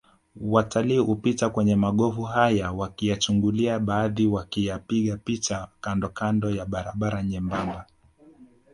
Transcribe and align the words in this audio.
Watalii 0.41 0.97
hupita 0.97 1.49
kwenye 1.49 1.75
magofu 1.75 2.21
haya 2.21 2.71
wakiyachungulia 2.71 3.79
baadhi 3.79 4.27
wakiyapiga 4.27 5.17
picha 5.17 5.67
kandokando 5.81 6.49
ya 6.49 6.65
barabara 6.65 7.23
nyembamba 7.23 7.85